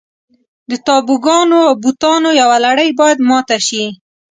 [0.69, 3.85] د تابوګانو او بوتانو یوه لړۍ باید ماته شي.